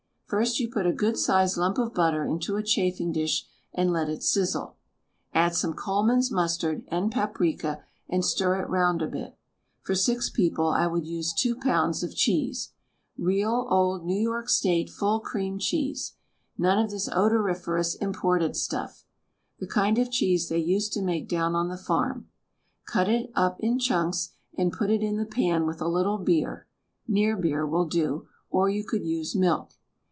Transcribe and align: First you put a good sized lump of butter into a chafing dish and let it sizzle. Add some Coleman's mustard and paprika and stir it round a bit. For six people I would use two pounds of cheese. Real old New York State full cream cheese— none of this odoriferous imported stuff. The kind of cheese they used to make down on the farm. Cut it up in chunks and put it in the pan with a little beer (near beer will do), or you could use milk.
First 0.25 0.61
you 0.61 0.71
put 0.71 0.87
a 0.87 0.93
good 0.93 1.17
sized 1.17 1.57
lump 1.57 1.77
of 1.77 1.93
butter 1.93 2.23
into 2.23 2.55
a 2.55 2.63
chafing 2.63 3.11
dish 3.11 3.45
and 3.73 3.91
let 3.91 4.07
it 4.07 4.23
sizzle. 4.23 4.77
Add 5.33 5.55
some 5.55 5.73
Coleman's 5.73 6.31
mustard 6.31 6.85
and 6.87 7.11
paprika 7.11 7.83
and 8.07 8.23
stir 8.23 8.61
it 8.61 8.69
round 8.69 9.01
a 9.01 9.07
bit. 9.07 9.37
For 9.81 9.93
six 9.93 10.29
people 10.29 10.67
I 10.69 10.87
would 10.87 11.05
use 11.05 11.33
two 11.33 11.53
pounds 11.53 12.01
of 12.01 12.15
cheese. 12.15 12.69
Real 13.17 13.67
old 13.69 14.05
New 14.05 14.17
York 14.21 14.47
State 14.47 14.89
full 14.89 15.19
cream 15.19 15.59
cheese— 15.59 16.13
none 16.57 16.79
of 16.79 16.91
this 16.91 17.09
odoriferous 17.09 17.95
imported 17.95 18.55
stuff. 18.55 19.03
The 19.59 19.67
kind 19.67 19.97
of 19.97 20.11
cheese 20.11 20.47
they 20.47 20.59
used 20.59 20.93
to 20.93 21.01
make 21.01 21.27
down 21.27 21.55
on 21.55 21.67
the 21.67 21.75
farm. 21.75 22.29
Cut 22.85 23.09
it 23.09 23.31
up 23.35 23.59
in 23.59 23.79
chunks 23.79 24.29
and 24.57 24.71
put 24.71 24.89
it 24.89 25.01
in 25.03 25.17
the 25.17 25.25
pan 25.25 25.65
with 25.65 25.81
a 25.81 25.89
little 25.89 26.17
beer 26.19 26.67
(near 27.05 27.35
beer 27.35 27.67
will 27.67 27.83
do), 27.85 28.29
or 28.49 28.69
you 28.69 28.85
could 28.85 29.03
use 29.05 29.35
milk. 29.35 29.73